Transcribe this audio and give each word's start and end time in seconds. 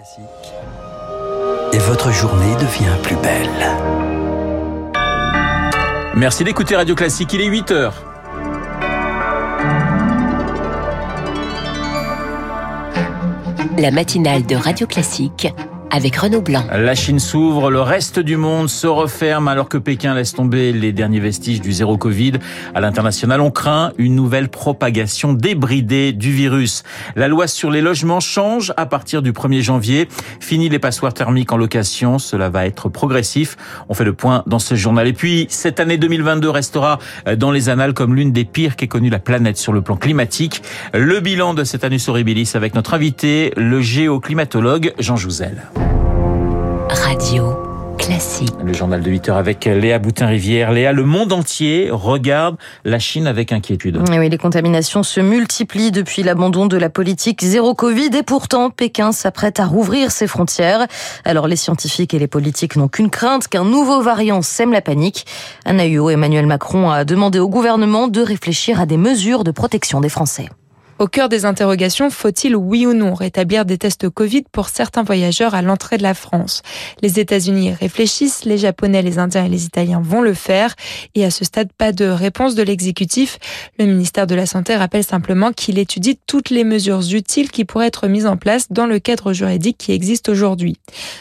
Classique. 0.00 0.54
Et 1.74 1.78
votre 1.78 2.10
journée 2.10 2.54
devient 2.54 2.96
plus 3.02 3.16
belle. 3.16 3.50
Merci 6.16 6.42
d'écouter 6.42 6.74
Radio 6.74 6.94
Classique, 6.94 7.34
il 7.34 7.42
est 7.42 7.46
8 7.46 7.70
heures. 7.70 8.02
La 13.76 13.90
matinale 13.90 14.46
de 14.46 14.56
Radio 14.56 14.86
Classique 14.86 15.48
avec 15.90 16.16
Renaud 16.16 16.40
Blanc. 16.40 16.64
La 16.72 16.94
Chine 16.94 17.18
s'ouvre, 17.18 17.70
le 17.70 17.80
reste 17.80 18.18
du 18.18 18.36
monde 18.36 18.68
se 18.68 18.86
referme 18.86 19.48
alors 19.48 19.68
que 19.68 19.78
Pékin 19.78 20.14
laisse 20.14 20.34
tomber 20.34 20.72
les 20.72 20.92
derniers 20.92 21.20
vestiges 21.20 21.60
du 21.60 21.72
zéro 21.72 21.96
Covid. 21.96 22.34
À 22.74 22.80
l'international, 22.80 23.40
on 23.40 23.50
craint 23.50 23.92
une 23.98 24.14
nouvelle 24.14 24.48
propagation 24.48 25.32
débridée 25.32 26.12
du 26.12 26.32
virus. 26.32 26.82
La 27.16 27.28
loi 27.28 27.46
sur 27.46 27.70
les 27.70 27.80
logements 27.80 28.20
change 28.20 28.72
à 28.76 28.86
partir 28.86 29.22
du 29.22 29.32
1er 29.32 29.60
janvier. 29.62 30.08
Fini 30.40 30.68
les 30.68 30.78
passoires 30.78 31.14
thermiques 31.14 31.52
en 31.52 31.56
location, 31.56 32.18
cela 32.18 32.48
va 32.48 32.66
être 32.66 32.88
progressif. 32.88 33.56
On 33.88 33.94
fait 33.94 34.04
le 34.04 34.12
point 34.12 34.42
dans 34.46 34.58
ce 34.58 34.74
journal. 34.74 35.06
Et 35.06 35.12
puis, 35.12 35.46
cette 35.48 35.80
année 35.80 35.98
2022 35.98 36.50
restera 36.50 36.98
dans 37.36 37.50
les 37.50 37.68
annales 37.68 37.94
comme 37.94 38.14
l'une 38.14 38.32
des 38.32 38.44
pires 38.44 38.76
qu'ait 38.76 38.88
connue 38.88 39.10
la 39.10 39.18
planète 39.18 39.56
sur 39.56 39.72
le 39.72 39.82
plan 39.82 39.96
climatique. 39.96 40.62
Le 40.94 41.20
bilan 41.20 41.54
de 41.54 41.64
cette 41.64 41.84
année 41.84 41.98
horribilis 42.06 42.52
avec 42.54 42.74
notre 42.74 42.94
invité, 42.94 43.52
le 43.56 43.80
géoclimatologue 43.80 44.94
Jean 44.98 45.16
Jouzel. 45.16 45.62
Radio 46.92 47.54
classique. 47.98 48.52
Le 48.64 48.72
journal 48.72 49.00
de 49.00 49.10
8 49.10 49.28
heures 49.28 49.36
avec 49.36 49.64
Léa 49.64 50.00
Boutin-Rivière. 50.00 50.72
Léa, 50.72 50.92
le 50.92 51.04
monde 51.04 51.32
entier 51.32 51.88
regarde 51.92 52.56
la 52.84 52.98
Chine 52.98 53.28
avec 53.28 53.52
inquiétude. 53.52 54.02
Oui, 54.08 54.28
les 54.28 54.38
contaminations 54.38 55.04
se 55.04 55.20
multiplient 55.20 55.92
depuis 55.92 56.24
l'abandon 56.24 56.66
de 56.66 56.76
la 56.76 56.90
politique 56.90 57.42
zéro 57.42 57.74
Covid 57.74 58.10
et 58.16 58.24
pourtant 58.24 58.70
Pékin 58.70 59.12
s'apprête 59.12 59.60
à 59.60 59.66
rouvrir 59.66 60.10
ses 60.10 60.26
frontières. 60.26 60.88
Alors 61.24 61.46
les 61.46 61.56
scientifiques 61.56 62.12
et 62.12 62.18
les 62.18 62.26
politiques 62.26 62.74
n'ont 62.74 62.88
qu'une 62.88 63.10
crainte 63.10 63.46
qu'un 63.46 63.64
nouveau 63.64 64.02
variant 64.02 64.42
sème 64.42 64.72
la 64.72 64.80
panique. 64.80 65.26
Anna 65.64 65.84
Huot, 65.84 66.10
Emmanuel 66.10 66.46
Macron 66.46 66.90
a 66.90 67.04
demandé 67.04 67.38
au 67.38 67.48
gouvernement 67.48 68.08
de 68.08 68.20
réfléchir 68.20 68.80
à 68.80 68.86
des 68.86 68.96
mesures 68.96 69.44
de 69.44 69.52
protection 69.52 70.00
des 70.00 70.08
Français. 70.08 70.48
Au 71.00 71.06
cœur 71.06 71.30
des 71.30 71.46
interrogations, 71.46 72.10
faut-il 72.10 72.54
oui 72.54 72.84
ou 72.84 72.92
non 72.92 73.14
rétablir 73.14 73.64
des 73.64 73.78
tests 73.78 74.10
Covid 74.10 74.42
pour 74.52 74.68
certains 74.68 75.02
voyageurs 75.02 75.54
à 75.54 75.62
l'entrée 75.62 75.96
de 75.96 76.02
la 76.02 76.12
France? 76.12 76.60
Les 77.00 77.18
États-Unis 77.18 77.72
réfléchissent, 77.72 78.44
les 78.44 78.58
Japonais, 78.58 79.00
les 79.00 79.18
Indiens 79.18 79.46
et 79.46 79.48
les 79.48 79.64
Italiens 79.64 80.02
vont 80.04 80.20
le 80.20 80.34
faire. 80.34 80.74
Et 81.14 81.24
à 81.24 81.30
ce 81.30 81.42
stade, 81.46 81.72
pas 81.72 81.92
de 81.92 82.04
réponse 82.04 82.54
de 82.54 82.62
l'exécutif. 82.62 83.38
Le 83.78 83.86
ministère 83.86 84.26
de 84.26 84.34
la 84.34 84.44
Santé 84.44 84.76
rappelle 84.76 85.02
simplement 85.02 85.52
qu'il 85.52 85.78
étudie 85.78 86.18
toutes 86.26 86.50
les 86.50 86.64
mesures 86.64 87.14
utiles 87.14 87.50
qui 87.50 87.64
pourraient 87.64 87.86
être 87.86 88.06
mises 88.06 88.26
en 88.26 88.36
place 88.36 88.66
dans 88.68 88.84
le 88.84 88.98
cadre 88.98 89.32
juridique 89.32 89.78
qui 89.78 89.92
existe 89.92 90.28
aujourd'hui. 90.28 90.76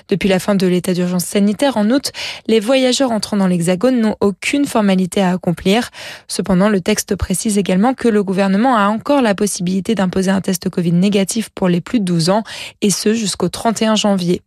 Depuis 0.09 0.27
la 0.27 0.39
fin 0.39 0.55
de 0.55 0.67
l'état 0.67 0.93
d'urgence 0.93 1.23
sanitaire 1.23 1.77
en 1.77 1.89
août, 1.89 2.11
les 2.47 2.59
voyageurs 2.59 3.11
entrant 3.11 3.37
dans 3.37 3.47
l'Hexagone 3.47 4.01
n'ont 4.01 4.17
aucune 4.19 4.65
formalité 4.65 5.21
à 5.21 5.31
accomplir. 5.31 5.89
Cependant, 6.27 6.67
le 6.67 6.81
texte 6.81 7.15
précise 7.15 7.57
également 7.57 7.93
que 7.93 8.09
le 8.09 8.25
gouvernement 8.25 8.75
a 8.75 8.89
encore 8.89 9.21
la 9.21 9.35
possibilité 9.35 9.68
d'imposer 9.95 10.31
un 10.31 10.41
test 10.41 10.69
Covid 10.69 10.91
négatif 10.91 11.49
pour 11.49 11.69
les 11.69 11.81
plus 11.81 11.99
de 11.99 12.05
12 12.05 12.29
ans, 12.29 12.43
et 12.81 12.89
ce 12.89 13.13
jusqu'au 13.13 13.49
31 13.49 13.95
janvier. 13.95 14.41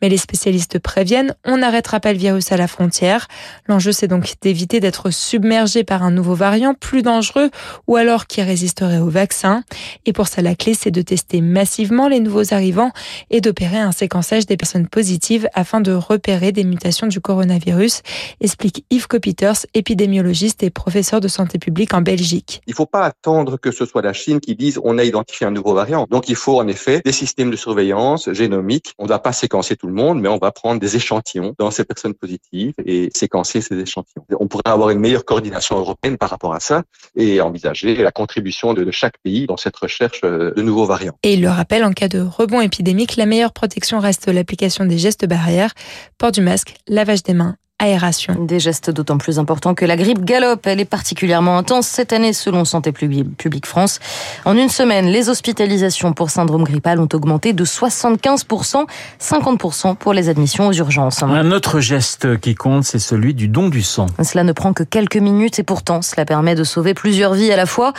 Mais 0.00 0.08
les 0.08 0.16
spécialistes 0.16 0.78
préviennent, 0.78 1.34
on 1.44 1.58
n'arrêtera 1.58 2.00
pas 2.00 2.12
le 2.12 2.18
virus 2.18 2.52
à 2.52 2.56
la 2.56 2.68
frontière. 2.68 3.28
L'enjeu, 3.66 3.92
c'est 3.92 4.08
donc 4.08 4.34
d'éviter 4.40 4.80
d'être 4.80 5.10
submergé 5.10 5.84
par 5.84 6.02
un 6.02 6.10
nouveau 6.10 6.34
variant 6.34 6.74
plus 6.74 7.02
dangereux 7.02 7.50
ou 7.86 7.96
alors 7.96 8.26
qui 8.26 8.42
résisterait 8.42 8.98
au 8.98 9.08
vaccin. 9.08 9.62
Et 10.06 10.12
pour 10.12 10.28
ça, 10.28 10.42
la 10.42 10.54
clé, 10.54 10.74
c'est 10.74 10.90
de 10.90 11.02
tester 11.02 11.40
massivement 11.40 12.08
les 12.08 12.20
nouveaux 12.20 12.52
arrivants 12.52 12.92
et 13.30 13.40
d'opérer 13.40 13.78
un 13.78 13.92
séquençage 13.92 14.46
des 14.46 14.56
personnes 14.56 14.86
positives 14.86 15.48
afin 15.54 15.80
de 15.80 15.92
repérer 15.92 16.52
des 16.52 16.64
mutations 16.64 17.06
du 17.06 17.20
coronavirus, 17.20 18.02
explique 18.40 18.84
Yves 18.90 19.06
Copiters, 19.06 19.66
épidémiologiste 19.74 20.62
et 20.62 20.70
professeur 20.70 21.20
de 21.20 21.28
santé 21.28 21.58
publique 21.58 21.94
en 21.94 22.02
Belgique. 22.02 22.60
Il 22.66 22.70
ne 22.70 22.76
faut 22.76 22.86
pas 22.86 23.04
attendre 23.04 23.56
que 23.56 23.70
ce 23.70 23.86
soit 23.86 24.02
la 24.02 24.12
Chine 24.12 24.40
qui 24.40 24.54
dise 24.54 24.67
on 24.82 24.98
a 24.98 25.04
identifié 25.04 25.46
un 25.46 25.50
nouveau 25.50 25.74
variant. 25.74 26.06
Donc 26.10 26.28
il 26.28 26.36
faut 26.36 26.58
en 26.58 26.68
effet 26.68 27.00
des 27.04 27.12
systèmes 27.12 27.50
de 27.50 27.56
surveillance 27.56 28.32
génomique. 28.32 28.94
On 28.98 29.04
ne 29.04 29.08
va 29.08 29.18
pas 29.18 29.32
séquencer 29.32 29.76
tout 29.76 29.86
le 29.86 29.92
monde, 29.92 30.20
mais 30.20 30.28
on 30.28 30.38
va 30.38 30.52
prendre 30.52 30.80
des 30.80 30.96
échantillons 30.96 31.54
dans 31.58 31.70
ces 31.70 31.84
personnes 31.84 32.14
positives 32.14 32.74
et 32.84 33.10
séquencer 33.14 33.60
ces 33.60 33.78
échantillons. 33.78 34.24
On 34.40 34.48
pourrait 34.48 34.62
avoir 34.66 34.90
une 34.90 35.00
meilleure 35.00 35.24
coordination 35.24 35.78
européenne 35.78 36.18
par 36.18 36.30
rapport 36.30 36.54
à 36.54 36.60
ça 36.60 36.82
et 37.16 37.40
envisager 37.40 37.96
la 37.96 38.12
contribution 38.12 38.74
de 38.74 38.90
chaque 38.90 39.18
pays 39.22 39.46
dans 39.46 39.56
cette 39.56 39.76
recherche 39.76 40.20
euh, 40.24 40.52
de 40.52 40.62
nouveaux 40.62 40.86
variants. 40.86 41.18
Et 41.22 41.34
il 41.34 41.42
le 41.42 41.48
rappelle, 41.48 41.84
en 41.84 41.92
cas 41.92 42.08
de 42.08 42.20
rebond 42.20 42.60
épidémique, 42.60 43.16
la 43.16 43.26
meilleure 43.26 43.52
protection 43.52 44.00
reste 44.00 44.28
l'application 44.28 44.84
des 44.84 44.98
gestes 44.98 45.26
barrières, 45.26 45.72
port 46.18 46.32
du 46.32 46.40
masque, 46.40 46.74
lavage 46.88 47.22
des 47.22 47.34
mains 47.34 47.56
aération. 47.80 48.34
Des 48.40 48.58
gestes 48.58 48.90
d'autant 48.90 49.18
plus 49.18 49.38
importants 49.38 49.74
que 49.74 49.84
la 49.84 49.96
grippe 49.96 50.24
galope. 50.24 50.66
Elle 50.66 50.80
est 50.80 50.84
particulièrement 50.84 51.58
intense 51.58 51.86
cette 51.86 52.12
année 52.12 52.32
selon 52.32 52.64
Santé 52.64 52.90
publique 52.90 53.66
France. 53.66 54.00
En 54.44 54.56
une 54.56 54.68
semaine, 54.68 55.06
les 55.06 55.28
hospitalisations 55.28 56.12
pour 56.12 56.30
syndrome 56.30 56.64
grippal 56.64 56.98
ont 56.98 57.08
augmenté 57.12 57.52
de 57.52 57.64
75%, 57.64 58.84
50% 59.20 59.94
pour 59.94 60.12
les 60.12 60.28
admissions 60.28 60.66
aux 60.66 60.72
urgences. 60.72 61.22
Un 61.22 61.52
autre 61.52 61.78
geste 61.78 62.40
qui 62.40 62.56
compte, 62.56 62.82
c'est 62.82 62.98
celui 62.98 63.32
du 63.32 63.46
don 63.46 63.68
du 63.68 63.82
sang. 63.82 64.06
Cela 64.24 64.42
ne 64.42 64.52
prend 64.52 64.72
que 64.72 64.82
quelques 64.82 65.16
minutes 65.16 65.60
et 65.60 65.62
pourtant 65.62 66.02
cela 66.02 66.24
permet 66.24 66.56
de 66.56 66.64
sauver 66.64 66.94
plusieurs 66.94 67.34
vies 67.34 67.52
à 67.52 67.56
la 67.56 67.66
fois. 67.66 67.92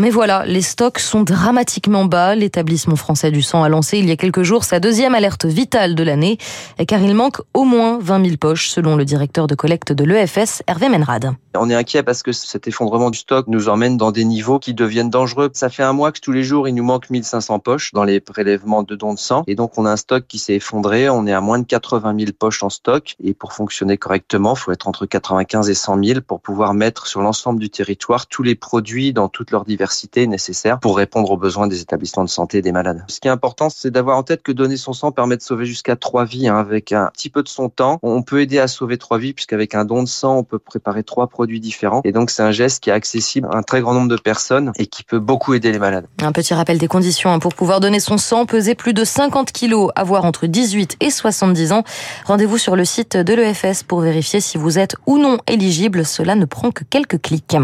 Mais 0.00 0.10
voilà, 0.10 0.44
les 0.46 0.62
stocks 0.62 1.00
sont 1.00 1.22
dramatiquement 1.22 2.04
bas. 2.04 2.36
L'établissement 2.36 2.96
français 2.96 3.32
du 3.32 3.42
sang 3.42 3.64
a 3.64 3.68
lancé 3.68 3.98
il 3.98 4.08
y 4.08 4.12
a 4.12 4.16
quelques 4.16 4.44
jours 4.44 4.62
sa 4.62 4.78
deuxième 4.78 5.14
alerte 5.16 5.44
vitale 5.44 5.96
de 5.96 6.04
l'année 6.04 6.38
car 6.86 7.00
il 7.00 7.14
manque 7.14 7.40
au 7.52 7.64
moins 7.64 7.98
20 8.00 8.24
000 8.24 8.36
poches 8.36 8.68
selon 8.68 8.94
le 8.94 9.04
directeur 9.04 9.23
directeur 9.24 9.46
de 9.46 9.54
collecte 9.54 9.92
de 9.92 10.04
l'EFS, 10.04 10.62
Hervé 10.66 10.90
Menrad. 10.90 11.43
On 11.56 11.70
est 11.70 11.74
inquiet 11.74 12.02
parce 12.02 12.22
que 12.24 12.32
cet 12.32 12.66
effondrement 12.66 13.10
du 13.10 13.18
stock 13.18 13.46
nous 13.46 13.68
emmène 13.68 13.96
dans 13.96 14.10
des 14.10 14.24
niveaux 14.24 14.58
qui 14.58 14.74
deviennent 14.74 15.10
dangereux. 15.10 15.50
Ça 15.52 15.68
fait 15.68 15.84
un 15.84 15.92
mois 15.92 16.10
que 16.10 16.18
tous 16.18 16.32
les 16.32 16.42
jours, 16.42 16.66
il 16.66 16.74
nous 16.74 16.82
manque 16.82 17.10
1500 17.10 17.60
poches 17.60 17.92
dans 17.92 18.02
les 18.02 18.18
prélèvements 18.18 18.82
de 18.82 18.96
dons 18.96 19.14
de 19.14 19.18
sang. 19.18 19.44
Et 19.46 19.54
donc, 19.54 19.78
on 19.78 19.86
a 19.86 19.92
un 19.92 19.96
stock 19.96 20.26
qui 20.26 20.38
s'est 20.38 20.54
effondré. 20.54 21.08
On 21.08 21.26
est 21.26 21.32
à 21.32 21.40
moins 21.40 21.60
de 21.60 21.64
80 21.64 22.16
000 22.18 22.32
poches 22.36 22.64
en 22.64 22.70
stock. 22.70 23.14
Et 23.22 23.34
pour 23.34 23.52
fonctionner 23.52 23.96
correctement, 23.98 24.54
il 24.54 24.58
faut 24.58 24.72
être 24.72 24.88
entre 24.88 25.06
95 25.06 25.70
et 25.70 25.74
100 25.74 26.02
000 26.02 26.20
pour 26.26 26.40
pouvoir 26.40 26.74
mettre 26.74 27.06
sur 27.06 27.20
l'ensemble 27.20 27.60
du 27.60 27.70
territoire 27.70 28.26
tous 28.26 28.42
les 28.42 28.56
produits 28.56 29.12
dans 29.12 29.28
toute 29.28 29.52
leur 29.52 29.64
diversité 29.64 30.26
nécessaires 30.26 30.80
pour 30.80 30.96
répondre 30.96 31.30
aux 31.30 31.36
besoins 31.36 31.68
des 31.68 31.80
établissements 31.80 32.24
de 32.24 32.30
santé 32.30 32.58
et 32.58 32.62
des 32.62 32.72
malades. 32.72 33.04
Ce 33.08 33.20
qui 33.20 33.28
est 33.28 33.32
important, 33.32 33.70
c'est 33.70 33.92
d'avoir 33.92 34.18
en 34.18 34.24
tête 34.24 34.42
que 34.42 34.52
donner 34.52 34.76
son 34.76 34.92
sang 34.92 35.12
permet 35.12 35.36
de 35.36 35.42
sauver 35.42 35.66
jusqu'à 35.66 35.94
trois 35.94 36.24
vies. 36.24 36.48
Hein. 36.48 36.58
Avec 36.58 36.90
un 36.90 37.10
petit 37.12 37.30
peu 37.30 37.42
de 37.42 37.48
son 37.48 37.68
temps, 37.68 37.98
on 38.02 38.22
peut 38.22 38.40
aider 38.40 38.58
à 38.58 38.66
sauver 38.66 38.98
trois 38.98 39.18
vie 39.18 39.34
puisqu'avec 39.34 39.74
un 39.74 39.84
don 39.84 40.02
de 40.02 40.08
sang, 40.08 40.38
on 40.38 40.44
peut 40.44 40.58
préparer 40.58 41.04
trois 41.04 41.28
produits 41.28 41.43
différents. 41.46 42.00
Et 42.04 42.12
donc, 42.12 42.30
c'est 42.30 42.42
un 42.42 42.52
geste 42.52 42.82
qui 42.82 42.90
est 42.90 42.92
accessible 42.92 43.48
à 43.50 43.56
un 43.56 43.62
très 43.62 43.80
grand 43.80 43.94
nombre 43.94 44.08
de 44.08 44.16
personnes 44.16 44.72
et 44.76 44.86
qui 44.86 45.02
peut 45.02 45.18
beaucoup 45.18 45.54
aider 45.54 45.72
les 45.72 45.78
malades. 45.78 46.06
Un 46.22 46.32
petit 46.32 46.54
rappel 46.54 46.78
des 46.78 46.88
conditions. 46.88 47.32
Hein. 47.32 47.38
Pour 47.38 47.54
pouvoir 47.54 47.80
donner 47.80 48.00
son 48.00 48.18
sang, 48.18 48.46
peser 48.46 48.74
plus 48.74 48.94
de 48.94 49.04
50 49.04 49.52
kilos, 49.52 49.90
avoir 49.96 50.24
entre 50.24 50.46
18 50.46 50.96
et 51.00 51.10
70 51.10 51.72
ans. 51.72 51.84
Rendez-vous 52.26 52.58
sur 52.58 52.76
le 52.76 52.84
site 52.84 53.16
de 53.16 53.34
l'EFS 53.34 53.82
pour 53.82 54.00
vérifier 54.00 54.40
si 54.40 54.58
vous 54.58 54.78
êtes 54.78 54.96
ou 55.06 55.18
non 55.18 55.38
éligible. 55.46 56.04
Cela 56.04 56.34
ne 56.34 56.44
prend 56.44 56.70
que 56.70 56.84
quelques 56.84 57.20
clics. 57.20 57.56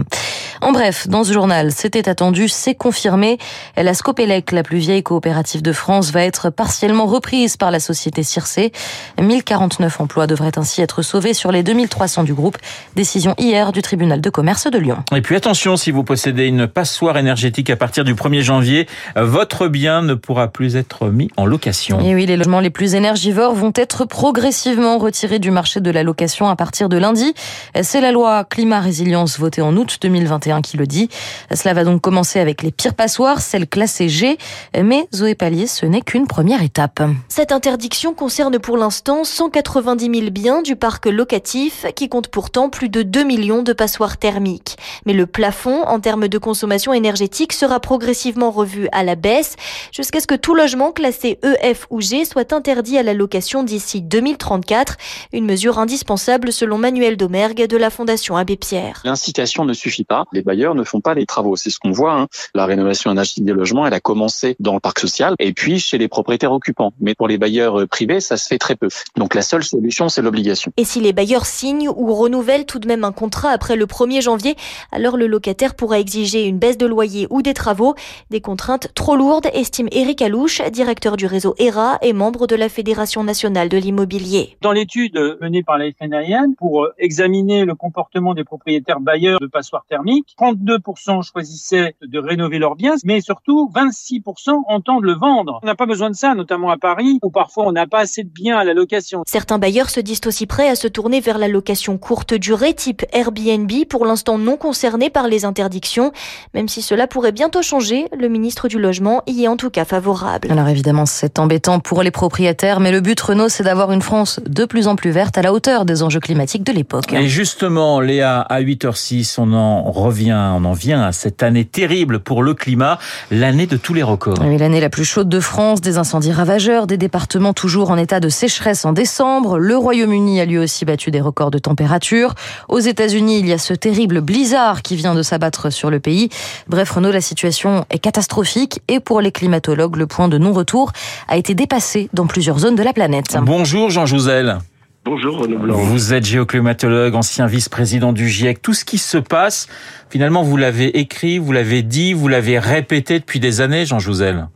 En 0.62 0.72
bref, 0.72 1.09
dans 1.09 1.25
ce 1.25 1.32
journal, 1.32 1.72
c'était 1.72 2.06
attendu, 2.06 2.47
c'est 2.48 2.75
confirmé. 2.75 3.38
La 3.78 3.94
Scopelec, 3.94 4.53
la 4.53 4.62
plus 4.62 4.76
vieille 4.76 5.03
coopérative 5.03 5.62
de 5.62 5.72
France, 5.72 6.10
va 6.10 6.22
être 6.22 6.50
partiellement 6.50 7.06
reprise 7.06 7.56
par 7.56 7.71
la 7.71 7.81
société 7.81 8.22
Circé. 8.22 8.71
1049 9.19 10.03
emplois 10.03 10.26
devraient 10.26 10.59
ainsi 10.59 10.82
être 10.82 11.00
sauvés 11.00 11.32
sur 11.32 11.50
les 11.50 11.62
2300 11.62 12.25
du 12.25 12.34
groupe. 12.34 12.59
Décision 12.94 13.34
hier 13.38 13.72
du 13.72 13.81
tribunal 13.81 14.21
de 14.21 14.28
commerce 14.28 14.71
de 14.71 14.76
Lyon. 14.76 14.98
Et 15.15 15.22
puis 15.22 15.34
attention, 15.34 15.78
si 15.78 15.91
vous 15.93 16.04
possédez 16.04 16.47
une 16.47 16.66
passoire 16.66 17.16
énergétique 17.16 17.71
à 17.71 17.77
partir 17.77 18.04
du 18.04 18.15
1er 18.15 18.42
janvier, 18.42 18.87
votre 19.16 19.66
bien 19.69 20.03
ne 20.03 20.12
pourra 20.12 20.48
plus 20.48 20.77
être 20.77 21.09
mis 21.09 21.31
en 21.38 21.47
location. 21.47 22.00
Et 22.00 22.15
oui, 22.15 22.27
les 22.27 22.37
logements 22.37 22.60
les 22.60 22.71
plus 22.71 22.94
énergivores 22.94 23.54
vont 23.54 23.72
être 23.74 24.04
progressivement 24.04 24.98
retirés 24.98 25.39
du 25.39 25.51
marché 25.51 25.80
de 25.80 25.91
la 25.91 26.03
location 26.03 26.48
à 26.48 26.56
partir 26.56 26.91
de 26.91 26.98
lundi. 26.98 27.33
C'est 27.80 28.03
la 28.03 28.13
loi 28.13 28.45
climat 28.45 28.80
résilience 28.80 29.39
votée 29.39 29.63
en 29.63 29.74
août 29.77 29.97
2021 30.03 30.50
qui 30.61 30.77
le 30.77 30.87
dit. 30.87 31.09
Cela 31.55 31.75
va 31.75 31.85
donc 31.85 32.01
commencer 32.01 32.41
avec 32.41 32.63
les 32.63 32.73
pires 32.73 32.95
passoires, 32.95 33.41
celles 33.41 33.69
classées 33.69 34.09
G. 34.09 34.39
Mais 34.77 35.07
Zoé 35.15 35.35
Pallier, 35.35 35.67
ce 35.67 35.87
n'est 35.87 36.01
qu'une 36.01 36.27
première 36.27 36.63
étape. 36.63 37.03
Cette 37.29 37.53
interdiction 37.53 38.15
concerne 38.15 38.59
pour 38.59 38.77
l'instant 38.77 39.25
190 39.25 40.11
000 40.13 40.31
biens 40.31 40.63
du 40.63 40.77
parc 40.77 41.07
locatif 41.07 41.87
qui 41.95 42.09
compte 42.09 42.29
pourtant 42.29 42.69
plus 42.69 42.89
de 42.89 43.03
2 43.03 43.23
millions 43.23 43.63
de 43.63 43.73
passoires 43.73 44.17
thermiques. 44.17 44.77
Mais 45.07 45.13
le 45.13 45.27
plafond 45.27 45.83
en 45.85 46.01
termes 46.01 46.29
de 46.29 46.39
consommation 46.39 46.93
énergétique 46.93 47.53
sera 47.53 47.81
progressivement 47.81 48.51
revu 48.51 48.89
à 48.93 49.05
la 49.05 49.15
baisse 49.15 49.57
jusqu'à 49.93 50.21
ce 50.21 50.27
que 50.27 50.35
tout 50.35 50.55
logement 50.55 50.93
classé 50.93 51.39
EF 51.43 51.87
ou 51.91 52.01
G 52.01 52.25
soit 52.25 52.53
interdit 52.53 52.99
à 52.99 53.03
la 53.03 53.15
location 53.15 53.63
d'ici 53.63 54.03
2034, 54.03 54.97
une 55.33 55.45
mesure 55.45 55.79
indispensable 55.79 56.53
selon 56.53 56.79
Manuel 56.79 57.17
Domergue 57.17 57.67
de 57.67 57.77
la 57.77 57.91
Fondation 57.91 58.37
Abbé 58.37 58.57
Pierre. 58.57 59.03
L'incitation 59.05 59.65
ne 59.65 59.73
suffit 59.73 60.05
pas, 60.05 60.25
les 60.33 60.40
bailleurs 60.42 60.75
ne 60.75 60.84
font 60.84 61.01
pas 61.01 61.15
les 61.15 61.27
travaux, 61.27 61.57
c'est 61.57 61.71
ce 61.71 61.78
qu'on 61.78 61.92
voit. 61.92 62.15
Hein. 62.15 62.27
La 62.54 62.66
rénovation 62.66 63.10
énergétique 63.10 63.45
des 63.45 63.53
logements, 63.53 63.87
elle 63.87 63.95
a 63.95 64.01
commencé 64.01 64.57
dans 64.60 64.75
le 64.75 64.81
parc 64.81 64.98
social 64.98 65.34
et 65.39 65.53
puis 65.53 65.78
chez 65.78 65.98
les 65.98 66.09
propriétaires 66.09 66.53
occupants. 66.53 66.92
Mais 67.01 67.15
pour 67.15 67.28
les 67.28 67.39
bailleurs 67.39 67.87
privés, 67.89 68.21
ça 68.21 68.37
se 68.37 68.47
fait 68.47 68.59
très 68.59 68.77
peu. 68.77 68.89
Donc 69.16 69.34
la 69.34 69.42
seule 69.42 69.65
solution, 69.65 70.09
c'est 70.09 70.22
l'obligation. 70.22 70.72
Et 70.77 70.84
si 70.84 71.01
les 71.01 71.13
bailleurs 71.13 71.47
signent 71.47 71.89
ou 71.89 72.15
renouvellent 72.15 72.66
tout 72.66 72.78
de 72.78 72.89
même 72.89 73.04
un 73.04 73.13
contrat 73.13 73.51
après 73.51 73.77
le 73.77 73.87
1er 73.87 74.21
janvier, 74.21 74.57
alors 74.92 75.16
le 75.16 75.27
locataire 75.27 75.75
pourra 75.75 75.98
exiger 75.98 76.47
une 76.47 76.59
baisse 76.59 76.78
de 76.78 76.87
loyer 76.87 77.27
ou 77.31 77.42
des 77.42 77.54
travaux, 77.54 77.95
des 78.31 78.41
contraintes 78.41 78.92
trop 78.95 79.16
lourdes, 79.16 79.48
estime 79.53 79.89
Éric 79.92 80.22
Alouche, 80.22 80.63
directeur 80.71 81.16
du 81.16 81.27
réseau 81.27 81.54
ERA 81.59 81.98
et 82.03 82.13
membre 82.13 82.47
de 82.47 82.57
la 82.57 82.69
Fédération 82.69 83.25
nationale 83.25 83.69
de 83.69 83.77
l'immobilier. 83.77 84.57
Dans 84.60 84.72
l'étude 84.72 85.19
menée 85.41 85.63
par 85.63 85.78
la 85.78 85.91
FNAIN 85.92 86.53
pour 86.57 86.87
examiner 86.98 87.65
le 87.65 87.75
comportement 87.75 88.34
des 88.34 88.45
propriétaires 88.45 89.01
bailleurs 89.01 89.41
de 89.41 89.47
passoires 89.47 89.84
thermiques, 89.89 90.29
32% 90.38 91.22
choisissaient 91.22 91.94
de 92.03 92.18
rénover 92.18 92.59
leurs 92.59 92.77
biens, 92.77 92.94
mais 93.04 93.21
surtout 93.21 93.71
26% 93.74 94.62
entendent 94.68 95.04
le 95.04 95.15
vendre. 95.15 95.60
On 95.62 95.66
n'a 95.66 95.74
pas 95.74 95.86
besoin 95.86 96.10
de 96.10 96.15
ça, 96.15 96.34
notamment 96.34 96.71
à 96.71 96.77
Paris, 96.77 97.18
où 97.22 97.30
parfois 97.30 97.66
on 97.66 97.72
n'a 97.72 97.86
pas 97.86 98.00
assez 98.00 98.24
de 98.24 98.30
biens 98.30 98.59
à 98.59 98.65
la 98.65 98.74
location. 98.74 99.22
Certains 99.27 99.59
bailleurs 99.59 99.91
se 99.91 100.00
disent 100.00 100.21
aussi 100.27 100.47
prêts 100.47 100.68
à 100.68 100.74
se 100.74 100.88
tourner 100.88 101.21
vers 101.21 101.38
la 101.38 101.48
location 101.48 101.98
courte 101.98 102.34
durée 102.34 102.74
type 102.74 103.04
Airbnb, 103.12 103.71
pour 103.88 104.04
l'instant 104.04 104.38
non 104.38 104.56
concernés 104.56 105.10
par 105.10 105.28
les 105.28 105.44
interdictions, 105.44 106.12
même 106.54 106.68
si 106.68 106.82
cela 106.82 107.06
pourrait 107.06 107.32
bientôt 107.32 107.62
changer. 107.62 108.06
Le 108.16 108.28
ministre 108.28 108.68
du 108.68 108.78
Logement 108.78 109.22
y 109.27 109.44
est 109.44 109.48
en 109.48 109.56
tout 109.56 109.71
cas 109.71 109.84
favorable. 109.84 110.50
Alors 110.50 110.68
évidemment, 110.68 111.06
c'est 111.06 111.38
embêtant 111.38 111.80
pour 111.80 112.03
les 112.03 112.10
propriétaires, 112.10 112.80
mais 112.80 112.92
le 112.92 113.00
but, 113.00 113.21
Renault, 113.21 113.48
c'est 113.48 113.65
d'avoir 113.65 113.92
une 113.92 114.03
France 114.03 114.41
de 114.47 114.65
plus 114.65 114.88
en 114.88 114.97
plus 114.97 115.10
verte 115.10 115.38
à 115.38 115.42
la 115.42 115.53
hauteur 115.53 115.84
des 115.84 116.03
enjeux 116.03 116.21
climatiques 116.21 116.65
de 116.65 116.72
l'époque. 116.72 117.12
Et 117.12 117.28
justement, 117.28 118.00
Léa, 118.00 118.41
à 118.41 118.60
8h06, 118.60 119.36
on 119.38 119.53
en 119.53 119.91
revient, 119.91 120.20
on 120.28 120.65
en 120.65 120.72
vient 120.72 121.03
à 121.03 121.13
cette 121.13 121.43
année 121.43 121.65
terrible 121.65 122.21
pour 122.21 122.43
le 122.43 122.55
climat, 122.55 122.99
l'année 123.31 123.67
de 123.67 123.77
tous 123.77 123.95
les 123.95 124.03
records. 124.03 124.39
Oui, 124.45 124.59
l'année 124.59 124.81
la 124.81 124.91
plus 124.91 125.05
chaude 125.05 125.28
de 125.28 125.41
France, 125.41 125.81
des 125.81 125.99
incendies 125.99 126.33
ravageurs, 126.33 126.87
des 126.87 126.97
départements 126.97 127.53
toujours 127.53 127.91
en 127.91 127.97
état 127.97 128.21
de 128.21 128.28
sécheresse 128.28 128.84
en 128.84 128.93
décembre. 128.93 129.59
Le 129.59 129.77
Royaume-Uni 129.77 130.41
a 130.41 130.45
lui 130.45 130.59
aussi 130.59 130.84
battu 130.84 131.11
des 131.11 131.21
records 131.21 131.51
de 131.51 131.59
température. 131.59 132.34
Aux 132.69 132.78
États-Unis, 132.78 133.41
il 133.41 133.49
y 133.49 133.53
a 133.53 133.59
ce 133.59 133.75
terrible 133.75 134.21
blizzard 134.21 134.83
qui 134.83 134.97
vient 134.97 135.15
de 135.15 135.22
s'abattre 135.22 135.72
sur 135.72 135.91
le 135.91 136.01
pays. 136.01 136.28
Bref, 136.69 136.91
Renaud, 136.91 137.13
la 137.13 137.21
situation 137.21 137.84
est 137.91 137.99
catastrophique 137.99 138.81
et 138.89 139.01
pour 139.01 139.21
les 139.21 139.33
climatologues, 139.33 139.97
le 139.97 140.07
point 140.07 140.28
de 140.28 140.39
non-retour 140.39 140.93
a 141.28 141.37
été 141.37 141.55
dépassé 141.55 142.09
dans 142.13 142.27
plusieurs 142.27 142.59
zones 142.59 142.77
de 142.77 142.83
la 142.83 142.93
planète. 142.93 143.37
Bonjour 143.43 143.91
Jean 143.91 144.07
Jouzel. 144.07 144.59
Bonjour 145.03 145.39
Renaud. 145.39 145.79
Vous 145.79 146.13
êtes 146.13 146.27
géoclimatologue, 146.27 147.15
ancien 147.15 147.47
vice-président 147.47 148.13
du 148.13 148.29
GIEC. 148.29 148.61
Tout 148.61 148.75
ce 148.75 148.85
qui 148.85 148.99
se 148.99 149.17
passe, 149.17 149.67
finalement, 150.11 150.43
vous 150.43 150.59
l'avez 150.59 150.99
écrit, 150.99 151.39
vous 151.39 151.53
l'avez 151.53 151.83
dit, 151.83 152.13
vous 152.13 152.29
l'avez 152.29 152.59
répété 152.59 153.19
depuis 153.19 153.41
des 153.41 153.63
années, 153.63 153.87
Jean 153.87 153.99
Jouzel. 153.99 154.49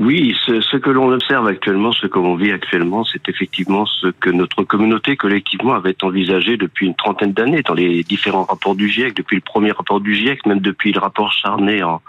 Oui, 0.00 0.36
ce, 0.46 0.60
ce 0.60 0.76
que 0.76 0.90
l'on 0.90 1.10
observe 1.10 1.48
actuellement, 1.48 1.90
ce 1.90 2.06
que 2.06 2.20
l'on 2.20 2.36
vit 2.36 2.52
actuellement, 2.52 3.02
c'est 3.04 3.28
effectivement 3.28 3.84
ce 3.84 4.06
que 4.20 4.30
notre 4.30 4.62
communauté 4.62 5.16
collectivement 5.16 5.74
avait 5.74 5.96
envisagé 6.04 6.56
depuis 6.56 6.86
une 6.86 6.94
trentaine 6.94 7.32
d'années 7.32 7.62
dans 7.62 7.74
les 7.74 8.04
différents 8.04 8.44
rapports 8.44 8.76
du 8.76 8.88
GIEC, 8.88 9.16
depuis 9.16 9.34
le 9.34 9.42
premier 9.42 9.72
rapport 9.72 10.00
du 10.00 10.14
GIEC, 10.14 10.46
même 10.46 10.60
depuis 10.60 10.92
le 10.92 11.00
rapport 11.00 11.32
Charnay 11.32 11.82
en 11.82 12.00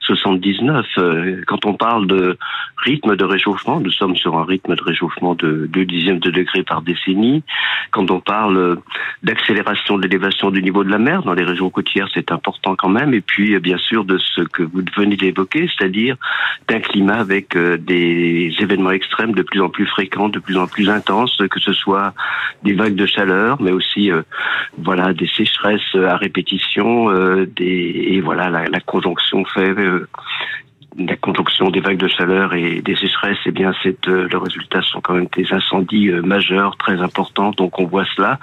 79. 0.00 0.86
Euh, 0.98 1.42
quand 1.46 1.64
on 1.66 1.74
parle 1.74 2.08
de 2.08 2.36
rythme 2.78 3.14
de 3.14 3.24
réchauffement, 3.24 3.78
nous 3.78 3.92
sommes 3.92 4.16
sur 4.16 4.36
un 4.36 4.44
rythme 4.44 4.74
de 4.74 4.82
réchauffement 4.82 5.36
de 5.36 5.68
2 5.70 5.84
dixièmes 5.84 6.18
de 6.18 6.30
degré 6.30 6.64
par 6.64 6.82
décennie. 6.82 7.44
Quand 7.92 8.10
on 8.10 8.18
parle 8.18 8.78
d'accélération 9.22 9.98
de 9.98 10.02
l'élévation 10.02 10.50
du 10.50 10.62
niveau 10.62 10.82
de 10.82 10.90
la 10.90 10.98
mer 10.98 11.22
dans 11.22 11.34
les 11.34 11.44
régions 11.44 11.70
côtières, 11.70 12.08
c'est 12.12 12.32
important 12.32 12.74
quand 12.76 12.88
même. 12.88 13.14
Et 13.14 13.20
puis, 13.20 13.58
bien 13.60 13.78
sûr, 13.78 14.04
de 14.04 14.18
ce 14.18 14.40
que 14.42 14.64
vous 14.64 14.82
venez 14.96 15.16
d'évoquer, 15.16 15.68
c'est-à-dire 15.76 16.16
d'un 16.68 16.80
climat 16.80 17.18
avec 17.18 17.35
avec 17.36 17.54
euh, 17.54 17.76
des 17.76 18.50
événements 18.60 18.92
extrêmes 18.92 19.32
de 19.32 19.42
plus 19.42 19.60
en 19.60 19.68
plus 19.68 19.86
fréquents, 19.86 20.30
de 20.30 20.38
plus 20.38 20.56
en 20.56 20.66
plus 20.66 20.88
intenses, 20.88 21.36
que 21.50 21.60
ce 21.60 21.74
soit 21.74 22.14
des 22.62 22.72
vagues 22.72 22.94
de 22.94 23.04
chaleur, 23.04 23.60
mais 23.60 23.72
aussi 23.72 24.10
euh, 24.10 24.22
voilà 24.78 25.12
des 25.12 25.28
sécheresses 25.28 25.94
à 25.94 26.16
répétition, 26.16 27.10
euh, 27.10 27.46
des 27.46 28.06
et 28.08 28.20
voilà 28.22 28.48
la, 28.48 28.64
la 28.64 28.80
conjonction 28.80 29.44
fait 29.44 29.74
la 30.98 31.16
conjonction 31.16 31.70
des 31.70 31.80
vagues 31.80 31.98
de 31.98 32.08
chaleur 32.08 32.54
et 32.54 32.80
des 32.80 32.96
sécheresses, 32.96 33.38
eh 33.46 33.50
bien, 33.50 33.72
c'est 33.82 34.08
euh, 34.08 34.28
le 34.30 34.38
résultat 34.38 34.80
sont 34.82 35.00
quand 35.00 35.14
même 35.14 35.28
des 35.36 35.46
incendies 35.52 36.08
euh, 36.08 36.22
majeurs, 36.22 36.76
très 36.76 37.00
importants. 37.00 37.50
Donc, 37.50 37.78
on 37.78 37.86
voit 37.86 38.04
cela, 38.16 38.38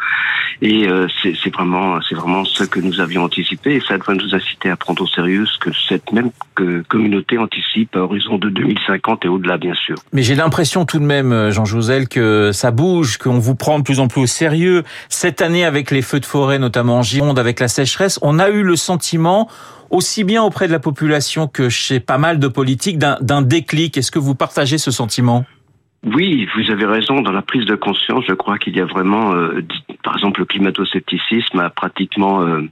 et 0.61 0.87
euh, 0.87 1.07
c'est 1.23 1.53
vraiment, 1.53 1.99
c'est 2.07 2.15
vraiment 2.15 2.45
ce 2.45 2.63
que 2.63 2.79
nous 2.79 2.99
avions 2.99 3.23
anticipé, 3.23 3.75
et 3.75 3.81
ça 3.81 3.97
doit 3.97 4.13
nous 4.15 4.35
inciter 4.35 4.69
à 4.69 4.75
prendre 4.75 5.01
au 5.03 5.07
sérieux 5.07 5.45
ce 5.45 5.57
que 5.57 5.71
cette 5.87 6.11
même 6.11 6.29
communauté 6.87 7.37
anticipe 7.37 7.95
à 7.95 7.99
horizon 7.99 8.37
de 8.37 8.49
2050 8.49 9.25
et 9.25 9.27
au-delà, 9.27 9.57
bien 9.57 9.73
sûr. 9.73 9.95
Mais 10.11 10.21
j'ai 10.21 10.35
l'impression 10.35 10.85
tout 10.85 10.99
de 10.99 11.05
même, 11.05 11.49
Jean 11.49 11.65
Josel, 11.65 12.07
que 12.07 12.51
ça 12.51 12.69
bouge, 12.69 13.17
qu'on 13.17 13.39
vous 13.39 13.55
prend 13.55 13.79
de 13.79 13.83
plus 13.83 13.99
en 13.99 14.07
plus 14.07 14.21
au 14.21 14.25
sérieux. 14.27 14.83
Cette 15.09 15.41
année, 15.41 15.65
avec 15.65 15.89
les 15.89 16.03
feux 16.03 16.19
de 16.19 16.25
forêt, 16.25 16.59
notamment 16.59 16.99
en 16.99 17.01
Gironde, 17.01 17.39
avec 17.39 17.59
la 17.59 17.67
sécheresse, 17.67 18.19
on 18.21 18.37
a 18.37 18.49
eu 18.49 18.61
le 18.61 18.75
sentiment 18.75 19.49
aussi 19.93 20.23
bien 20.23 20.43
auprès 20.43 20.67
de 20.67 20.71
la 20.71 20.79
population 20.79 21.47
que 21.47 21.69
chez 21.69 21.99
pas 21.99 22.17
mal 22.17 22.39
de 22.39 22.47
politiques, 22.47 22.97
d'un 22.97 23.41
déclic. 23.41 23.97
Est-ce 23.97 24.11
que 24.11 24.19
vous 24.19 24.35
partagez 24.35 24.77
ce 24.77 24.91
sentiment? 24.91 25.45
Oui, 26.05 26.49
vous 26.55 26.69
avez 26.71 26.85
raison. 26.85 27.21
Dans 27.21 27.31
la 27.31 27.43
prise 27.43 27.65
de 27.65 27.75
conscience, 27.75 28.25
je 28.27 28.33
crois 28.33 28.57
qu'il 28.57 28.75
y 28.75 28.81
a 28.81 28.85
vraiment, 28.85 29.33
euh, 29.33 29.63
par 30.03 30.15
exemple, 30.15 30.41
le 30.41 30.45
climato-scepticisme 30.45 31.59
a 31.59 31.69
pratiquement 31.69 32.41
euh, 32.41 32.63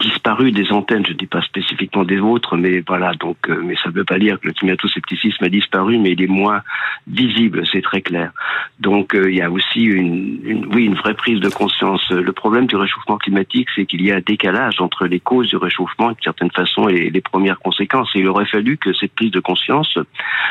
disparu 0.00 0.50
des 0.50 0.72
antennes, 0.72 1.04
je 1.06 1.12
ne 1.12 1.18
dis 1.18 1.26
pas 1.26 1.42
spécifiquement 1.42 2.04
des 2.04 2.16
vôtres, 2.16 2.56
mais 2.56 2.82
voilà, 2.86 3.12
donc, 3.14 3.36
euh, 3.48 3.60
mais 3.62 3.74
ça 3.76 3.90
ne 3.90 3.94
veut 3.94 4.04
pas 4.04 4.18
dire 4.18 4.40
que 4.40 4.46
le 4.46 4.54
climato-scepticisme 4.54 5.44
a 5.44 5.48
disparu, 5.48 5.98
mais 5.98 6.12
il 6.12 6.22
est 6.22 6.26
moins 6.26 6.62
visible, 7.06 7.64
c'est 7.70 7.82
très 7.82 8.00
clair. 8.00 8.32
Donc, 8.78 9.14
euh, 9.14 9.30
il 9.30 9.36
y 9.36 9.42
a 9.42 9.50
aussi 9.50 9.82
une, 9.82 10.40
une, 10.44 10.66
oui, 10.74 10.86
une 10.86 10.94
vraie 10.94 11.14
prise 11.14 11.40
de 11.40 11.50
conscience. 11.50 12.10
Le 12.10 12.32
problème 12.32 12.66
du 12.66 12.76
réchauffement 12.76 13.18
climatique, 13.18 13.68
c'est 13.74 13.84
qu'il 13.84 14.02
y 14.02 14.10
a 14.10 14.16
un 14.16 14.20
décalage 14.20 14.80
entre 14.80 15.06
les 15.06 15.20
causes 15.20 15.48
du 15.48 15.56
réchauffement, 15.56 16.08
d'une 16.08 16.22
certaine 16.24 16.50
façon, 16.50 16.88
et 16.88 17.10
les 17.10 17.20
premières 17.20 17.58
conséquences. 17.58 18.10
Et 18.14 18.20
il 18.20 18.28
aurait 18.28 18.46
fallu 18.46 18.78
que 18.78 18.92
cette 18.94 19.12
prise 19.14 19.30
de 19.30 19.40
conscience 19.40 19.98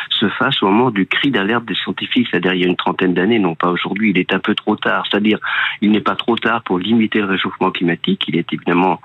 se 0.10 0.30
fasse 0.30 0.62
au 0.62 0.68
moment 0.68 0.92
du 0.92 1.07
cri 1.07 1.31
d'alerte 1.31 1.66
des 1.66 1.75
scientifiques, 1.75 2.27
c'est-à-dire 2.30 2.54
il 2.54 2.62
y 2.62 2.66
a 2.66 2.68
une 2.68 2.75
trentaine 2.75 3.13
d'années, 3.13 3.39
non 3.39 3.56
pas 3.56 3.69
aujourd'hui. 3.69 4.12
Il 4.12 4.18
est 4.18 4.33
un 4.33 4.39
peu 4.39 4.54
trop 4.54 4.75
tard. 4.75 5.06
C'est-à-dire, 5.10 5.39
il 5.81 5.92
n'est 5.92 6.01
pas 6.01 6.16
trop 6.16 6.36
tard 6.36 6.62
pour 6.63 6.77
limiter 6.77 7.19
le 7.19 7.25
réchauffement 7.25 7.71
climatique. 7.71 8.25
Il 8.27 8.36
est 8.36 8.51
évidemment 8.54 9.01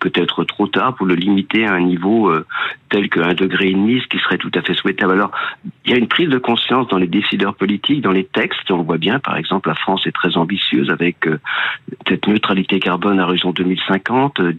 peut-être 0.00 0.44
trop 0.44 0.66
tard 0.66 0.94
pour 0.94 1.06
le 1.06 1.14
limiter 1.14 1.66
à 1.66 1.72
un 1.72 1.80
niveau 1.80 2.28
euh, 2.28 2.46
tel 2.88 3.08
qu'un 3.08 3.34
degré 3.34 3.68
et 3.68 3.72
demi, 3.72 4.00
ce 4.00 4.06
qui 4.06 4.18
serait 4.18 4.38
tout 4.38 4.50
à 4.54 4.62
fait 4.62 4.74
souhaitable. 4.74 5.12
Alors, 5.12 5.30
il 5.84 5.92
y 5.92 5.94
a 5.94 5.98
une 5.98 6.08
prise 6.08 6.28
de 6.28 6.38
conscience 6.38 6.88
dans 6.88 6.98
les 6.98 7.06
décideurs 7.06 7.54
politiques, 7.54 8.02
dans 8.02 8.12
les 8.12 8.24
textes. 8.24 8.70
On 8.70 8.78
le 8.78 8.84
voit 8.84 8.98
bien, 8.98 9.18
par 9.18 9.36
exemple, 9.36 9.68
la 9.68 9.74
France 9.74 10.06
est 10.06 10.12
très 10.12 10.36
ambitieuse 10.36 10.90
avec 10.90 11.26
euh, 11.26 11.38
cette 12.08 12.26
neutralité 12.26 12.80
carbone 12.80 13.20
à 13.20 13.24
horizon 13.24 13.52
2050. 13.52 14.40
Euh, 14.40 14.52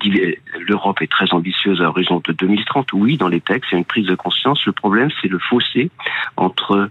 L'Europe 0.68 1.02
est 1.02 1.12
très 1.12 1.34
ambitieuse 1.34 1.82
à 1.82 1.90
horizon 1.90 2.22
de 2.26 2.34
2030. 2.34 2.94
Oui, 2.94 3.18
dans 3.18 3.28
les 3.28 3.42
textes, 3.42 3.72
il 3.72 3.76
y 3.76 3.78
a 3.78 3.80
une 3.80 3.86
prise 3.86 4.08
de 4.08 4.16
conscience. 4.16 4.66
Le 4.66 4.72
problème, 4.72 5.10
c'est 5.22 5.28
le 5.28 5.40
fossé 5.40 5.90
entre 6.38 6.90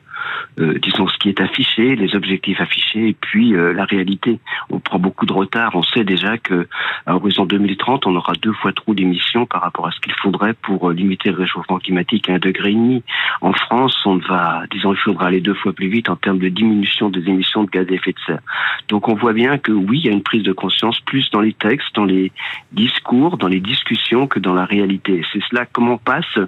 euh, 0.59 0.79
disons, 0.79 1.09
ce 1.09 1.17
qui 1.19 1.29
est 1.29 1.41
affiché, 1.41 1.97
les 1.97 2.14
objectifs 2.14 2.61
affichés, 2.61 3.09
et 3.09 3.17
puis 3.19 3.55
euh, 3.55 3.73
la 3.73 3.85
réalité. 3.85 4.38
On 4.71 4.81
prend 4.81 4.99
beaucoup 4.99 5.26
de 5.26 5.33
retard. 5.33 5.73
On 5.75 5.83
sait 5.83 6.05
déjà 6.05 6.38
que 6.38 6.69
à 7.07 7.14
horizon 7.14 7.47
2030, 7.47 8.07
on 8.07 8.17
aura 8.17 8.35
deux 8.35 8.52
fois 8.52 8.73
trop 8.73 8.95
d'émissions 8.95 9.47
par 9.47 9.62
rapport 9.62 9.87
à 9.87 9.91
ce 9.93 10.00
qu'il 10.00 10.12
faudrait 10.12 10.55
pour 10.55 10.91
euh, 10.91 10.95
limiter 10.95 11.31
le 11.31 11.37
réchauffement 11.37 11.79
climatique 11.79 12.29
à 12.29 12.35
un 12.35 12.38
degré 12.38 12.71
et 12.71 12.75
demi. 12.75 13.02
En 13.41 13.52
France, 13.52 13.99
on 14.05 14.17
va, 14.17 14.64
disons, 14.71 14.93
il 14.93 14.99
faudra 14.99 15.26
aller 15.26 15.41
deux 15.41 15.55
fois 15.55 15.73
plus 15.73 15.88
vite 15.88 16.11
en 16.11 16.17
termes 16.17 16.38
de 16.38 16.49
diminution 16.49 17.09
des 17.09 17.29
émissions 17.29 17.64
de 17.64 17.71
gaz 17.71 17.87
à 17.88 17.93
effet 17.93 18.12
de 18.12 18.19
serre. 18.26 18.41
Donc, 18.88 19.09
on 19.09 19.14
voit 19.14 19.33
bien 19.33 19.59
que 19.59 19.73
oui, 19.73 20.00
il 20.00 20.07
y 20.07 20.09
a 20.09 20.12
une 20.12 20.23
prise 20.23 20.43
de 20.43 20.52
conscience 20.52 21.00
plus 21.00 21.31
dans 21.31 21.41
les 21.41 21.55
textes, 21.55 21.95
dans 21.95 22.05
les 22.05 22.33
discours, 22.73 23.38
dans 23.38 23.49
les 23.49 23.61
discussions 23.61 24.26
que 24.26 24.38
dans 24.38 24.55
la 24.55 24.64
réalité. 24.64 25.23
C'est 25.33 25.43
cela 25.50 25.67
comment 25.67 25.99
passe 25.99 26.38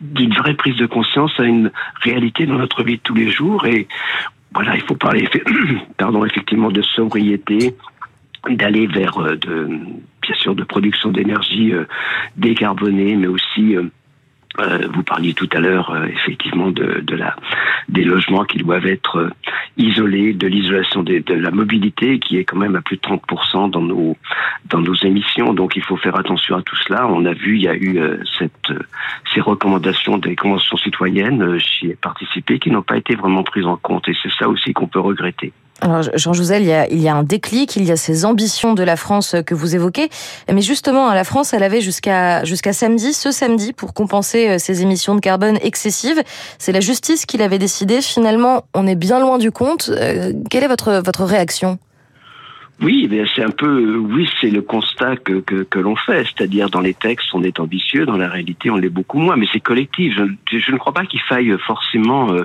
d'une 0.00 0.34
vraie 0.34 0.54
prise 0.54 0.76
de 0.76 0.86
conscience 0.86 1.32
à 1.38 1.44
une 1.44 1.70
réalité 2.02 2.46
dans 2.46 2.58
notre 2.58 2.82
vie 2.82 2.96
de 2.96 3.02
tous 3.02 3.14
les 3.14 3.30
jours. 3.30 3.66
Et 3.66 3.88
voilà, 4.52 4.76
il 4.76 4.82
faut 4.82 4.96
parler, 4.96 5.28
pardon, 5.96 6.24
effectivement, 6.24 6.70
de 6.70 6.82
sobriété, 6.82 7.74
d'aller 8.48 8.86
vers 8.86 9.18
euh, 9.18 9.36
de, 9.36 9.68
bien 10.22 10.34
sûr, 10.36 10.54
de 10.54 10.64
production 10.64 11.10
d'énergie 11.10 11.72
euh, 11.72 11.84
décarbonée, 12.36 13.16
mais 13.16 13.26
aussi 13.26 13.76
euh, 14.60 14.88
vous 14.92 15.02
parliez 15.02 15.34
tout 15.34 15.48
à 15.52 15.60
l'heure 15.60 15.96
effectivement 16.06 16.70
de, 16.70 17.02
la 17.14 17.36
des 17.88 18.04
logements 18.04 18.44
qui 18.44 18.58
doivent 18.58 18.86
être 18.86 19.30
isolés, 19.76 20.34
de 20.34 20.46
l'isolation 20.46 21.02
de, 21.02 21.18
de, 21.18 21.34
la 21.34 21.50
mobilité 21.50 22.18
qui 22.18 22.36
est 22.38 22.44
quand 22.44 22.58
même 22.58 22.76
à 22.76 22.82
plus 22.82 22.96
de 22.96 23.02
30% 23.02 23.70
dans 23.70 23.80
nos 23.80 24.16
dans 24.66 24.80
nos 24.80 24.94
émissions. 24.94 25.54
Donc 25.54 25.76
il 25.76 25.82
faut 25.82 25.96
faire 25.96 26.16
attention 26.16 26.56
à 26.56 26.62
tout 26.62 26.76
cela. 26.76 27.06
On 27.08 27.24
a 27.24 27.32
vu, 27.32 27.56
il 27.56 27.62
y 27.62 27.68
a 27.68 27.76
eu 27.76 28.00
cette 28.38 28.72
ces 29.34 29.40
recommandations 29.40 30.18
des 30.18 30.36
conventions 30.36 30.76
citoyennes, 30.76 31.58
j'y 31.58 31.90
ai 31.90 31.96
participé, 31.96 32.58
qui 32.58 32.70
n'ont 32.70 32.82
pas 32.82 32.96
été 32.96 33.14
vraiment 33.14 33.42
prises 33.42 33.66
en 33.66 33.76
compte. 33.76 34.08
Et 34.08 34.16
c'est 34.22 34.32
ça 34.38 34.48
aussi 34.48 34.72
qu'on 34.72 34.86
peut 34.86 35.00
regretter. 35.00 35.52
Alors 35.80 36.02
Jean 36.14 36.32
Jouzel, 36.32 36.62
il 36.62 36.68
y, 36.68 36.72
a, 36.72 36.88
il 36.88 37.00
y 37.00 37.08
a 37.08 37.14
un 37.14 37.22
déclic, 37.22 37.76
il 37.76 37.84
y 37.84 37.92
a 37.92 37.96
ces 37.96 38.24
ambitions 38.24 38.74
de 38.74 38.82
la 38.82 38.96
France 38.96 39.36
que 39.46 39.54
vous 39.54 39.76
évoquez, 39.76 40.10
mais 40.52 40.60
justement, 40.60 41.12
la 41.12 41.24
France, 41.24 41.52
elle 41.52 41.62
avait 41.62 41.80
jusqu'à 41.80 42.44
jusqu'à 42.44 42.72
samedi, 42.72 43.12
ce 43.12 43.30
samedi, 43.30 43.72
pour 43.72 43.94
compenser 43.94 44.58
ses 44.58 44.82
émissions 44.82 45.14
de 45.14 45.20
carbone 45.20 45.58
excessives. 45.62 46.22
C'est 46.58 46.72
la 46.72 46.80
justice 46.80 47.26
qui 47.26 47.38
l'avait 47.38 47.58
décidé. 47.58 48.00
Finalement, 48.02 48.64
on 48.74 48.86
est 48.86 48.96
bien 48.96 49.20
loin 49.20 49.38
du 49.38 49.52
compte. 49.52 49.90
quelle 50.50 50.64
est 50.64 50.68
votre 50.68 50.94
votre 51.04 51.24
réaction? 51.24 51.78
Oui, 52.80 53.10
c'est 53.34 53.42
un 53.42 53.50
peu, 53.50 53.96
oui, 53.96 54.28
c'est 54.40 54.50
le 54.50 54.62
constat 54.62 55.16
que, 55.16 55.40
que, 55.40 55.64
que 55.64 55.80
l'on 55.80 55.96
fait, 55.96 56.24
c'est-à-dire 56.24 56.70
dans 56.70 56.80
les 56.80 56.94
textes 56.94 57.28
on 57.34 57.42
est 57.42 57.58
ambitieux, 57.58 58.06
dans 58.06 58.16
la 58.16 58.28
réalité 58.28 58.70
on 58.70 58.76
l'est 58.76 58.88
beaucoup 58.88 59.18
moins, 59.18 59.36
mais 59.36 59.46
c'est 59.52 59.60
collectif. 59.60 60.14
Je, 60.50 60.72
ne 60.72 60.76
crois 60.76 60.92
pas 60.92 61.04
qu'il 61.04 61.20
faille 61.22 61.56
forcément, 61.66 62.32
euh, 62.32 62.44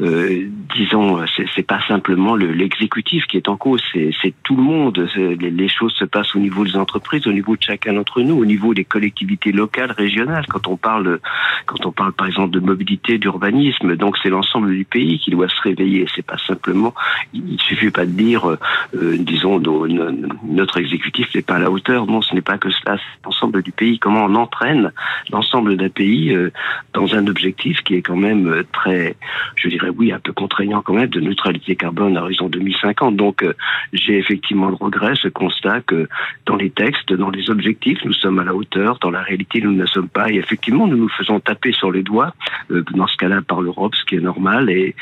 euh, 0.00 0.48
disons, 0.74 1.22
c'est 1.54 1.66
pas 1.66 1.80
simplement 1.88 2.36
l'exécutif 2.36 3.26
qui 3.26 3.36
est 3.36 3.48
en 3.48 3.58
cause, 3.58 3.82
c'est 3.92 4.34
tout 4.42 4.56
le 4.56 4.62
monde. 4.62 5.08
Les, 5.14 5.50
les, 5.50 5.68
choses 5.68 5.92
se 5.92 6.06
passent 6.06 6.34
au 6.34 6.38
niveau 6.38 6.64
des 6.64 6.76
entreprises, 6.76 7.26
au 7.26 7.32
niveau 7.32 7.54
de 7.54 7.62
chacun 7.62 7.92
d'entre 7.92 8.22
nous, 8.22 8.36
au 8.36 8.46
niveau 8.46 8.72
des 8.72 8.84
collectivités 8.84 9.52
locales, 9.52 9.92
régionales. 9.92 10.46
Quand 10.48 10.68
on 10.68 10.78
parle, 10.78 11.20
quand 11.66 11.84
on 11.84 11.92
parle 11.92 12.12
par 12.12 12.26
exemple 12.26 12.50
de 12.50 12.60
mobilité, 12.60 13.18
d'urbanisme, 13.18 13.94
donc 13.96 14.16
c'est 14.22 14.30
l'ensemble 14.30 14.70
du 14.74 14.86
pays 14.86 15.18
qui 15.18 15.30
doit 15.30 15.48
se 15.48 15.60
réveiller. 15.60 16.06
C'est 16.14 16.24
pas 16.24 16.38
simplement, 16.38 16.94
il 17.34 17.60
suffit 17.60 17.90
pas 17.90 18.06
de 18.06 18.12
dire, 18.12 18.56
euh, 18.94 19.16
disons 19.18 19.60
notre 19.66 20.78
exécutif 20.78 21.34
n'est 21.34 21.42
pas 21.42 21.54
à 21.54 21.58
la 21.58 21.70
hauteur. 21.70 22.06
Non, 22.06 22.22
ce 22.22 22.34
n'est 22.34 22.40
pas 22.42 22.58
que 22.58 22.70
cela, 22.70 22.96
c'est 22.96 23.24
l'ensemble 23.24 23.62
du 23.62 23.72
pays. 23.72 23.98
Comment 23.98 24.24
on 24.24 24.34
entraîne 24.34 24.92
l'ensemble 25.30 25.76
d'un 25.76 25.88
pays 25.88 26.32
euh, 26.32 26.50
dans 26.92 27.14
un 27.14 27.26
objectif 27.26 27.82
qui 27.82 27.94
est 27.94 28.02
quand 28.02 28.16
même 28.16 28.48
euh, 28.48 28.62
très, 28.72 29.16
je 29.56 29.68
dirais 29.68 29.90
oui, 29.96 30.12
un 30.12 30.18
peu 30.18 30.32
contraignant 30.32 30.82
quand 30.82 30.94
même, 30.94 31.08
de 31.08 31.20
neutralité 31.20 31.76
carbone 31.76 32.16
à 32.16 32.22
horizon 32.22 32.48
2050. 32.48 33.16
Donc 33.16 33.42
euh, 33.42 33.54
j'ai 33.92 34.18
effectivement 34.18 34.68
le 34.68 34.74
regret, 34.74 35.14
ce 35.16 35.28
constat 35.28 35.80
que 35.82 36.08
dans 36.46 36.56
les 36.56 36.70
textes, 36.70 37.12
dans 37.12 37.30
les 37.30 37.50
objectifs, 37.50 37.98
nous 38.04 38.12
sommes 38.12 38.38
à 38.38 38.44
la 38.44 38.54
hauteur, 38.54 38.98
dans 39.00 39.10
la 39.10 39.22
réalité, 39.22 39.60
nous 39.60 39.72
ne 39.72 39.82
le 39.82 39.86
sommes 39.86 40.08
pas. 40.08 40.30
Et 40.30 40.36
effectivement, 40.36 40.86
nous 40.86 40.96
nous 40.96 41.08
faisons 41.08 41.40
taper 41.40 41.72
sur 41.72 41.90
les 41.90 42.02
doigts, 42.02 42.32
dans 42.70 43.06
ce 43.06 43.16
cas-là 43.16 43.42
par 43.42 43.60
l'Europe, 43.60 43.94
ce 43.94 44.04
qui 44.04 44.16
est 44.16 44.20
normal. 44.20 44.70
Et 44.70 44.94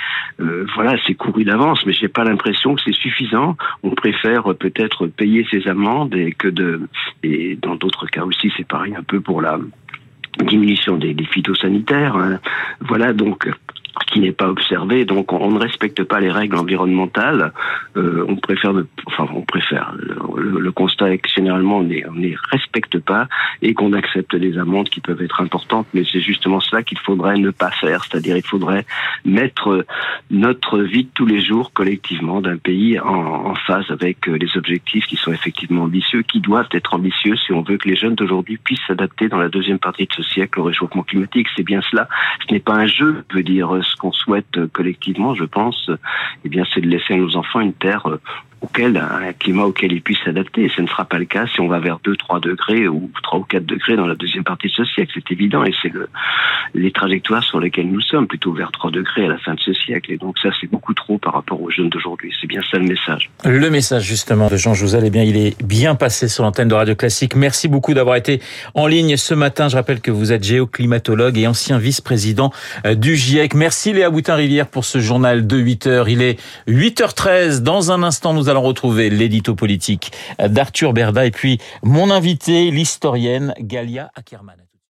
voilà, 0.74 0.96
c'est 1.06 1.14
couru 1.14 1.44
d'avance, 1.44 1.84
mais 1.86 1.92
j'ai 1.92 2.08
pas 2.08 2.24
l'impression 2.24 2.74
que 2.74 2.82
c'est 2.84 2.94
suffisant. 2.94 3.56
On 3.82 3.90
préfère 3.90 4.53
peut-être 4.54 5.06
payer 5.06 5.46
ses 5.50 5.68
amendes 5.68 6.14
et 6.14 6.32
que 6.32 6.48
de 6.48 6.88
et 7.22 7.56
dans 7.56 7.76
d'autres 7.76 8.06
cas 8.06 8.24
aussi 8.24 8.52
c'est 8.56 8.66
pareil 8.66 8.94
un 8.94 9.02
peu 9.02 9.20
pour 9.20 9.40
la 9.40 9.58
diminution 10.42 10.96
des, 10.96 11.14
phytosanitaires. 11.24 12.16
Hein. 12.16 12.40
Voilà 12.80 13.12
donc 13.12 13.48
qui 14.06 14.20
n'est 14.20 14.32
pas 14.32 14.48
observé. 14.48 15.04
Donc 15.04 15.32
on, 15.32 15.50
ne 15.50 15.58
respecte 15.58 16.02
pas 16.04 16.20
les 16.20 16.30
règles 16.30 16.56
environnementales. 16.56 17.52
Euh, 17.96 18.24
on 18.28 18.36
préfère, 18.36 18.72
enfin 19.06 19.28
on 19.34 19.42
préfère. 19.42 19.94
Le, 20.36 20.72
constat 20.72 21.12
est 21.12 21.18
que 21.18 21.28
généralement 21.28 21.78
on 21.78 21.82
ne 21.82 21.88
les 21.88 22.36
respecte 22.50 22.98
pas 22.98 23.28
et 23.62 23.74
qu'on 23.74 23.92
accepte 23.92 24.34
des 24.34 24.58
amendes 24.58 24.88
qui 24.88 25.00
peuvent 25.00 25.22
être 25.22 25.40
importantes. 25.40 25.86
Mais 25.94 26.02
c'est 26.10 26.20
justement 26.20 26.60
cela 26.60 26.82
qu'il 26.82 26.98
faudrait 26.98 27.36
ne 27.36 27.50
pas 27.50 27.70
faire. 27.70 28.04
C'est-à-dire 28.04 28.36
il 28.36 28.44
faudrait 28.44 28.86
mettre 29.24 29.86
notre 30.30 30.80
vie 30.80 31.04
de 31.04 31.10
tous 31.14 31.26
les 31.26 31.40
jours 31.40 31.72
collectivement 31.72 32.40
d'un 32.40 32.56
pays 32.56 32.98
en, 32.98 33.50
en 33.50 33.54
phase 33.54 33.88
avec 33.90 34.26
les 34.26 34.56
objectifs 34.56 35.06
qui 35.06 35.16
sont 35.16 35.32
effectivement 35.32 35.84
ambitieux, 35.84 36.22
qui 36.22 36.40
doivent 36.40 36.68
être 36.72 36.94
ambitieux 36.94 37.36
si 37.36 37.52
on 37.52 37.62
veut 37.62 37.78
que 37.78 37.88
les 37.88 37.96
jeunes 37.96 38.14
d'aujourd'hui 38.14 38.56
puissent 38.56 38.84
s'adapter 38.86 39.28
dans 39.28 39.38
la 39.38 39.48
deuxième 39.48 39.78
partie 39.78 40.06
de 40.06 40.12
ce 40.12 40.22
siècle 40.22 40.60
au 40.60 40.64
réchauffement 40.64 41.02
climatique. 41.02 41.46
C'est 41.56 41.62
bien 41.62 41.80
cela. 41.90 42.08
Ce 42.46 42.52
n'est 42.52 42.60
pas 42.60 42.74
un 42.74 42.86
jeu, 42.86 43.24
veut 43.32 43.42
dire 43.42 43.83
ce 43.84 43.96
qu'on 43.96 44.12
souhaite 44.12 44.66
collectivement, 44.72 45.34
je 45.34 45.44
pense, 45.44 45.90
eh 46.44 46.48
bien, 46.48 46.64
c'est 46.72 46.80
de 46.80 46.88
laisser 46.88 47.14
à 47.14 47.16
nos 47.16 47.36
enfants 47.36 47.60
une 47.60 47.72
terre 47.72 48.06
euh, 48.06 48.20
auquel, 48.60 48.96
un 48.96 49.32
climat 49.32 49.64
auquel 49.64 49.92
ils 49.92 50.02
puissent 50.02 50.22
s'adapter. 50.24 50.70
Ce 50.74 50.80
ne 50.80 50.86
sera 50.86 51.04
pas 51.04 51.18
le 51.18 51.24
cas 51.24 51.46
si 51.46 51.60
on 51.60 51.68
va 51.68 51.78
vers 51.78 51.98
2, 52.02 52.16
3 52.16 52.40
degrés 52.40 52.88
ou 52.88 53.10
3 53.22 53.38
ou 53.40 53.42
4 53.44 53.64
degrés 53.66 53.96
dans 53.96 54.06
la 54.06 54.14
deuxième 54.14 54.44
partie 54.44 54.68
de 54.68 54.72
ce 54.72 54.84
siècle. 54.84 55.12
C'est 55.14 55.32
évident 55.32 55.64
et 55.64 55.72
c'est 55.82 55.92
le, 55.92 56.08
les 56.74 56.92
trajectoires 56.92 57.44
sur 57.44 57.60
lesquelles 57.60 57.90
nous 57.90 58.00
sommes, 58.00 58.26
plutôt 58.26 58.52
vers 58.52 58.72
3 58.72 58.90
degrés 58.90 59.26
à 59.26 59.28
la 59.28 59.38
fin 59.38 59.54
de 59.54 59.60
ce 59.60 59.72
siècle. 59.72 60.12
Et 60.12 60.16
donc 60.16 60.38
ça, 60.38 60.50
c'est 60.60 60.70
beaucoup 60.70 60.94
trop 60.94 61.18
par 61.18 61.34
rapport 61.34 61.60
aux 61.60 61.70
jeunes 61.70 61.88
d'aujourd'hui. 61.88 62.32
C'est 62.40 62.46
bien 62.46 62.62
ça 62.70 62.78
le 62.78 62.84
message. 62.84 63.30
Le 63.44 63.70
message 63.70 64.04
justement 64.04 64.48
de 64.48 64.56
Jean 64.56 64.74
Jouzel, 64.74 65.04
eh 65.04 65.10
bien, 65.10 65.22
il 65.22 65.36
est 65.36 65.62
bien 65.62 65.94
passé 65.94 66.28
sur 66.28 66.44
l'antenne 66.44 66.68
de 66.68 66.74
Radio 66.74 66.94
Classique. 66.94 67.36
Merci 67.36 67.68
beaucoup 67.68 67.94
d'avoir 67.94 68.16
été 68.16 68.40
en 68.74 68.86
ligne 68.86 69.16
ce 69.16 69.34
matin. 69.34 69.68
Je 69.68 69.76
rappelle 69.76 70.00
que 70.00 70.10
vous 70.10 70.32
êtes 70.32 70.44
géoclimatologue 70.44 71.38
et 71.38 71.46
ancien 71.46 71.78
vice-président 71.78 72.52
euh, 72.86 72.94
du 72.94 73.16
GIEC. 73.16 73.54
Merci 73.54 73.92
Léa 73.92 74.10
Boutin-Rivière 74.10 74.66
pour 74.66 74.84
ce 74.84 74.98
journal 74.98 75.46
de 75.46 75.56
8 75.56 75.86
heures. 75.86 76.08
Il 76.08 76.22
est 76.22 76.40
8h13. 76.68 77.62
Dans 77.62 77.92
un 77.92 78.02
instant, 78.02 78.32
nous 78.44 78.50
allons 78.50 78.62
retrouver 78.62 79.08
l'édito 79.08 79.54
politique 79.54 80.12
d'Arthur 80.38 80.92
Berda 80.92 81.24
et 81.24 81.30
puis 81.30 81.58
mon 81.82 82.10
invité, 82.10 82.70
l'historienne 82.70 83.54
Galia 83.58 84.10
Ackerman. 84.14 84.63